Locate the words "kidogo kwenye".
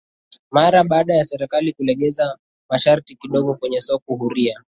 3.15-3.81